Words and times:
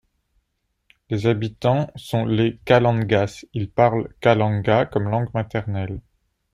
Les 1.11 1.27
habitants 1.27 1.91
sont 1.95 2.25
les 2.25 2.57
Kalangas, 2.65 3.45
ils 3.53 3.69
parlent 3.69 4.09
kalanga 4.19 4.87
comme 4.87 5.11
langue 5.11 5.31
maternelle. 5.35 6.01